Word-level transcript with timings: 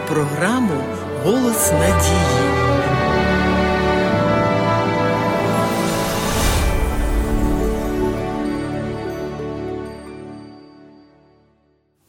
програму 0.00 0.82
Голос 1.24 1.72
надії. 1.72 2.54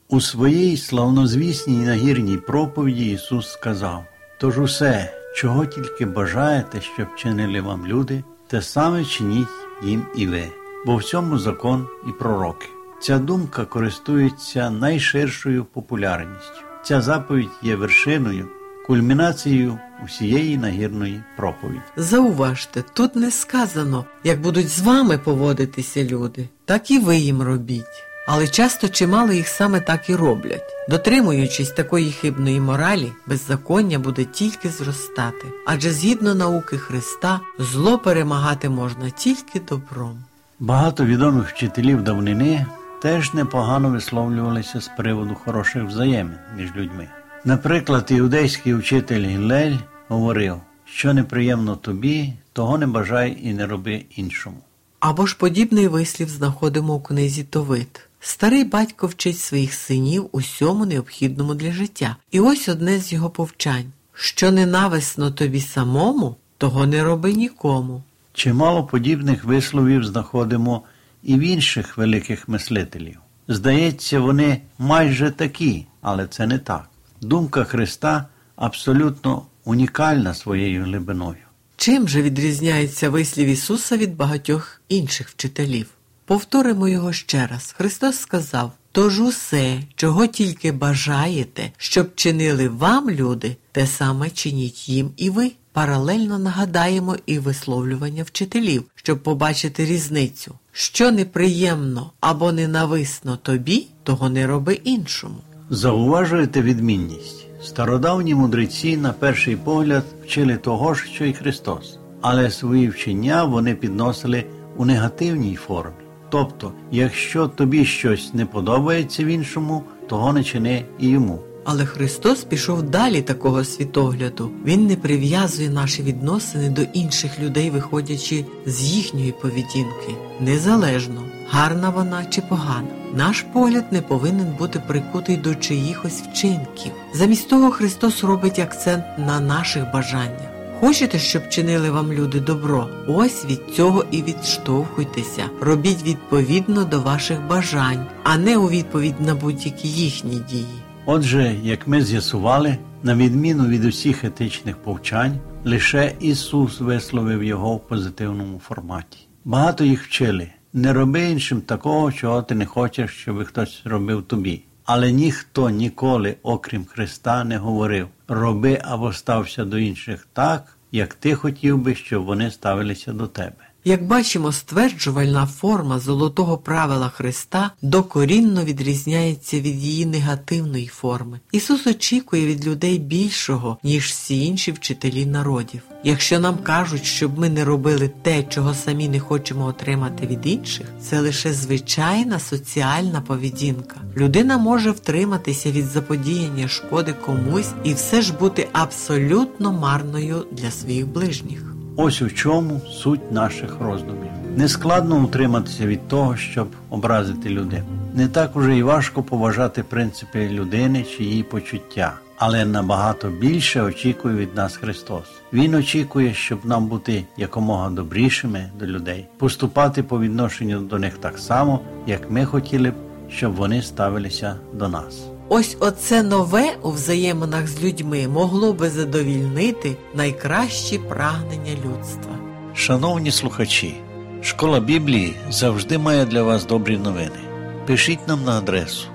У 0.10 0.22
своїй 0.22 0.78
славнозвісній 0.78 1.86
нагірній 1.86 2.38
проповіді 2.38 3.12
Ісус 3.12 3.52
сказав: 3.52 4.06
Тож 4.40 4.60
усе, 4.60 5.14
чого 5.36 5.66
тільки 5.66 6.06
бажаєте, 6.06 6.82
щоб 6.82 7.16
чинили 7.16 7.62
вам 7.62 7.88
люди, 7.88 8.24
те 8.48 8.62
саме 8.62 9.06
чиніть 9.06 9.48
їм 9.84 10.06
і 10.16 10.28
ви, 10.28 10.44
бо 10.86 10.96
в 10.96 11.04
цьому 11.04 11.38
закон 11.38 11.88
і 12.08 12.12
пророки. 12.12 12.68
Ця 13.02 13.20
думка 13.20 13.66
користується 13.66 14.70
найширшою 14.70 15.66
популярністю. 15.66 16.75
Ця 16.88 17.02
заповідь 17.02 17.50
є 17.62 17.76
вершиною, 17.76 18.48
кульмінацією 18.88 19.80
усієї 20.06 20.58
нагірної 20.58 21.24
проповіді. 21.38 21.82
Зауважте, 21.98 22.84
тут 22.94 23.16
не 23.16 23.32
сказано, 23.32 24.06
як 24.24 24.42
будуть 24.42 24.70
з 24.70 24.82
вами 24.82 25.18
поводитися 25.18 26.04
люди, 26.04 26.50
так 26.66 26.92
і 26.92 27.00
ви 27.00 27.18
їм 27.18 27.42
робіть. 27.42 28.04
Але 28.28 28.48
часто 28.48 28.90
чимало 28.90 29.32
їх 29.32 29.48
саме 29.48 29.80
так 29.80 30.10
і 30.10 30.16
роблять. 30.16 30.74
Дотримуючись 30.90 31.72
такої 31.72 32.12
хибної 32.12 32.60
моралі, 32.60 33.12
беззаконня 33.28 34.00
буде 34.00 34.26
тільки 34.26 34.70
зростати, 34.70 35.48
адже 35.66 35.92
згідно 35.92 36.36
науки 36.36 36.78
Христа 36.78 37.40
зло 37.60 37.98
перемагати 37.98 38.70
можна 38.70 39.10
тільки 39.10 39.60
добром. 39.60 40.24
Багато 40.60 41.06
відомих 41.06 41.50
вчителів 41.50 42.04
давнини 42.04 42.66
теж 43.06 43.34
непогано 43.34 43.90
висловлювалися 43.90 44.82
з 44.82 44.92
приводу 44.98 45.36
хороших 45.36 45.84
взаємин 45.84 46.38
між 46.58 46.76
людьми. 46.76 47.08
Наприклад, 47.44 48.08
іудейський 48.10 48.74
учитель 48.74 49.26
Гілель 49.26 49.76
говорив, 50.08 50.56
що 50.86 51.14
неприємно 51.14 51.76
тобі, 51.76 52.34
того 52.54 52.78
не 52.78 52.88
бажай 52.88 53.38
і 53.44 53.54
не 53.54 53.66
роби 53.66 54.06
іншому. 54.16 54.58
Або 55.00 55.26
ж 55.26 55.38
подібний 55.38 55.88
вислів 55.88 56.30
знаходимо 56.30 56.94
у 56.94 57.00
книзі 57.00 57.44
Товит. 57.44 58.02
Старий 58.20 58.64
батько 58.64 59.08
вчить 59.08 59.40
своїх 59.40 59.74
синів 59.74 60.30
усьому 60.32 60.86
необхідному 60.86 61.56
для 61.56 61.72
життя. 61.72 62.16
І 62.32 62.40
ось 62.40 62.70
одне 62.70 63.00
з 63.00 63.14
його 63.14 63.30
повчань: 63.30 63.92
що 64.14 64.52
ненависно 64.52 65.32
тобі 65.32 65.62
самому, 65.62 66.36
того 66.58 66.86
не 66.86 67.04
роби 67.04 67.34
нікому. 67.34 68.04
Чимало 68.34 68.84
подібних 68.84 69.44
висловів 69.44 70.04
знаходимо 70.04 70.82
і 71.26 71.36
в 71.36 71.40
інших 71.40 71.98
великих 71.98 72.50
мислителів. 72.50 73.18
Здається, 73.48 74.20
вони 74.20 74.62
майже 74.80 75.32
такі, 75.32 75.86
але 76.02 76.28
це 76.28 76.48
не 76.48 76.60
так. 76.60 76.90
Думка 77.22 77.64
Христа 77.64 78.26
абсолютно 78.56 79.46
унікальна 79.64 80.34
своєю 80.34 80.84
глибиною. 80.84 81.38
Чим 81.78 82.08
же 82.08 82.22
відрізняється 82.22 83.10
вислів 83.10 83.48
Ісуса 83.48 83.98
від 83.98 84.16
багатьох 84.16 84.82
інших 84.90 85.30
вчителів? 85.30 85.88
Повторимо 86.26 86.88
його 86.88 87.14
ще 87.14 87.48
раз. 87.48 87.76
Христос 87.78 88.20
сказав: 88.20 88.72
Тож 88.92 89.20
усе, 89.20 89.80
чого 89.96 90.28
тільки 90.28 90.72
бажаєте, 90.72 91.72
щоб 91.78 92.16
чинили 92.16 92.70
вам 92.70 93.10
люди, 93.10 93.58
те 93.72 93.88
саме 93.88 94.30
чиніть 94.30 94.90
їм 94.90 95.12
і 95.18 95.30
ви. 95.30 95.52
Паралельно 95.76 96.40
нагадаємо 96.40 97.16
і 97.26 97.40
висловлювання 97.40 98.24
вчителів, 98.24 98.84
щоб 98.96 99.24
побачити 99.24 99.86
різницю. 99.86 100.56
Що 100.72 101.12
неприємно 101.12 102.12
або 102.20 102.52
ненависно 102.52 103.38
тобі, 103.38 103.88
того 104.04 104.30
не 104.30 104.48
роби 104.48 104.74
іншому. 104.74 105.36
Зауважуєте 105.70 106.62
відмінність. 106.62 107.48
Стародавні 107.64 108.36
мудреці, 108.36 108.98
на 108.98 109.14
перший 109.14 109.56
погляд, 109.56 110.04
вчили 110.24 110.58
того 110.58 110.94
ж, 110.94 111.06
що 111.14 111.26
й 111.26 111.34
Христос, 111.34 111.98
але 112.22 112.52
свої 112.52 112.88
вчення 112.90 113.44
вони 113.44 113.76
підносили 113.76 114.44
у 114.78 114.86
негативній 114.86 115.56
формі. 115.56 115.96
Тобто, 116.30 116.72
якщо 116.92 117.48
тобі 117.48 117.86
щось 117.86 118.34
не 118.34 118.46
подобається 118.46 119.24
в 119.24 119.28
іншому, 119.28 119.84
того 120.08 120.34
не 120.34 120.44
чини 120.44 120.86
і 121.00 121.08
йому. 121.08 121.40
Але 121.66 121.86
Христос 121.86 122.44
пішов 122.44 122.84
далі 122.84 123.22
такого 123.22 123.64
світогляду. 123.64 124.52
Він 124.66 124.88
не 124.88 124.96
прив'язує 124.96 125.70
наші 125.70 126.04
відносини 126.04 126.70
до 126.70 126.82
інших 126.82 127.40
людей, 127.40 127.70
виходячи 127.70 128.46
з 128.66 128.82
їхньої 128.82 129.32
поведінки, 129.32 130.16
незалежно, 130.40 131.22
гарна 131.50 131.90
вона 131.90 132.26
чи 132.26 132.42
погана. 132.42 132.88
Наш 133.14 133.42
погляд 133.54 133.86
не 133.92 134.02
повинен 134.02 134.56
бути 134.60 134.82
прикутий 134.88 135.38
до 135.38 135.56
чиїхось 135.56 136.22
вчинків. 136.22 136.92
Замість 137.14 137.50
того 137.50 137.72
Христос 137.72 138.24
робить 138.24 138.60
акцент 138.60 139.04
на 139.18 139.40
наших 139.40 139.92
бажаннях. 139.94 140.50
Хочете, 140.80 141.20
щоб 141.20 141.50
чинили 141.50 141.90
вам 141.90 142.14
люди 142.14 142.40
добро? 142.40 142.90
Ось 143.08 143.46
від 143.46 143.62
цього 143.76 144.06
і 144.12 144.24
відштовхуйтеся. 144.24 145.44
Робіть 145.62 146.04
відповідно 146.04 146.84
до 146.84 147.02
ваших 147.02 147.48
бажань, 147.48 148.06
а 148.24 148.38
не 148.38 148.58
у 148.58 148.70
відповідь 148.70 149.22
на 149.22 149.36
будь-які 149.36 149.88
їхні 149.88 150.36
дії. 150.36 150.85
Отже, 151.08 151.56
як 151.64 151.88
ми 151.88 152.02
з'ясували, 152.02 152.78
на 153.04 153.16
відміну 153.16 153.68
від 153.68 153.86
усіх 153.86 154.24
етичних 154.24 154.78
повчань, 154.78 155.40
лише 155.66 156.14
Ісус 156.20 156.80
висловив 156.80 157.44
його 157.44 157.76
в 157.76 157.88
позитивному 157.88 158.60
форматі. 158.60 159.18
Багато 159.46 159.84
їх 159.84 160.04
вчили 160.04 160.50
не 160.74 160.94
роби 160.94 161.30
іншим 161.30 161.62
такого, 161.62 162.12
чого 162.12 162.42
ти 162.42 162.56
не 162.56 162.66
хочеш, 162.66 163.12
щоб 163.12 163.46
хтось 163.46 163.82
робив 163.86 164.24
тобі. 164.24 164.64
Але 164.86 165.12
ніхто 165.12 165.70
ніколи, 165.70 166.36
окрім 166.44 166.86
Христа, 166.86 167.44
не 167.44 167.58
говорив 167.58 168.08
роби 168.28 168.82
або 168.84 169.14
стався 169.14 169.66
до 169.66 169.78
інших 169.78 170.28
так, 170.34 170.78
як 170.92 171.14
ти 171.14 171.36
хотів 171.36 171.78
би, 171.78 171.96
щоб 171.96 172.24
вони 172.24 172.52
ставилися 172.52 173.14
до 173.14 173.28
тебе. 173.28 173.70
Як 173.88 174.08
бачимо, 174.08 174.52
стверджувальна 174.52 175.46
форма 175.46 176.00
золотого 176.00 176.58
правила 176.58 177.10
Христа 177.10 177.72
докорінно 177.82 178.64
відрізняється 178.64 179.60
від 179.60 179.84
її 179.84 180.06
негативної 180.06 180.88
форми. 180.88 181.40
Ісус 181.52 181.88
очікує 181.88 182.46
від 182.46 182.68
людей 182.68 183.00
більшого, 183.00 183.78
ніж 183.84 184.06
всі 184.06 184.46
інші 184.46 184.72
вчителі 184.72 185.26
народів. 185.26 185.82
Якщо 186.04 186.40
нам 186.40 186.58
кажуть, 186.58 187.06
щоб 187.06 187.40
ми 187.40 187.50
не 187.50 187.66
робили 187.66 188.12
те, 188.22 188.44
чого 188.44 188.74
самі 188.74 189.10
не 189.10 189.20
хочемо 189.20 189.66
отримати 189.66 190.28
від 190.28 190.46
інших, 190.46 190.88
це 191.02 191.20
лише 191.20 191.54
звичайна 191.54 192.40
соціальна 192.40 193.22
поведінка. 193.22 194.02
Людина 194.18 194.58
може 194.58 194.92
втриматися 194.92 195.72
від 195.72 195.86
заподіяння 195.86 196.68
шкоди 196.68 197.14
комусь 197.14 197.72
і 197.84 197.94
все 197.94 198.22
ж 198.22 198.34
бути 198.34 198.68
абсолютно 198.74 199.74
марною 199.74 200.46
для 200.52 200.72
своїх 200.72 201.08
ближніх. 201.08 201.75
Ось 201.98 202.22
у 202.22 202.30
чому 202.30 202.82
суть 202.92 203.32
наших 203.32 203.80
роздумів. 203.82 204.32
Нескладно 204.56 205.24
утриматися 205.24 205.88
від 205.88 206.08
того, 206.08 206.38
щоб 206.38 206.68
образити 206.90 207.50
людину. 207.50 207.86
Не 208.16 208.28
так 208.28 208.56
уже 208.56 208.76
й 208.76 208.84
важко 208.84 209.24
поважати 209.24 209.84
принципи 209.84 210.50
людини 210.50 211.06
чи 211.18 211.24
її 211.24 211.44
почуття, 211.44 212.14
але 212.38 212.66
набагато 212.66 213.30
більше 213.30 213.82
очікує 213.82 214.36
від 214.36 214.56
нас 214.56 214.78
Христос. 214.78 215.24
Він 215.54 215.76
очікує, 215.76 216.34
щоб 216.34 216.66
нам 216.66 216.88
бути 216.88 217.24
якомога 217.38 217.90
добрішими 217.90 218.70
до 218.80 218.86
людей, 218.86 219.26
поступати 219.38 220.04
по 220.04 220.20
відношенню 220.20 220.80
до 220.80 221.00
них 221.00 221.18
так 221.18 221.40
само, 221.40 221.80
як 222.08 222.32
ми 222.32 222.46
хотіли 222.46 222.90
б, 222.90 222.96
щоб 223.30 223.56
вони 223.56 223.82
ставилися 223.82 224.56
до 224.74 224.90
нас. 224.90 225.35
Ось 225.50 225.78
оце 225.80 226.24
нове 226.24 226.78
у 226.82 226.92
взаєминах 226.92 227.68
з 227.68 227.84
людьми 227.84 228.28
могло 228.28 228.74
би 228.74 228.90
задовільнити 228.90 229.96
найкращі 230.14 230.98
прагнення 230.98 231.72
людства. 231.86 232.32
Шановні 232.74 233.32
слухачі, 233.32 233.96
школа 234.42 234.80
Біблії 234.80 235.36
завжди 235.50 235.98
має 235.98 236.26
для 236.26 236.44
вас 236.44 236.66
добрі 236.66 236.98
новини. 236.98 237.40
Пишіть 237.88 238.28
нам 238.28 238.44
на 238.44 238.58
адресу 238.58 239.08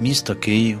місто 0.00 0.34
Київ 0.34 0.78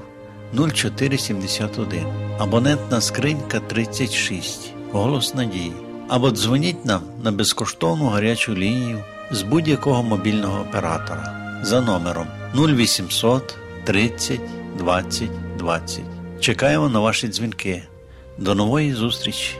0471, 0.54 2.04
абонентна 2.38 3.00
скринька 3.00 3.60
36, 3.60 4.72
голос 4.92 5.34
надії. 5.34 5.72
Або 6.08 6.30
дзвоніть 6.30 6.84
нам 6.84 7.00
на 7.22 7.32
безкоштовну 7.32 8.08
гарячу 8.08 8.54
лінію 8.54 8.98
з 9.30 9.42
будь-якого 9.42 10.02
мобільного 10.02 10.60
оператора 10.60 11.60
за 11.62 11.80
номером 11.80 12.26
0800 12.54 13.54
30 13.84 14.40
20 14.78 15.30
20. 15.58 16.00
Чекаємо 16.40 16.88
на 16.88 17.00
ваші 17.00 17.28
дзвінки. 17.28 17.82
До 18.38 18.54
нової 18.54 18.92
зустрічі! 18.92 19.54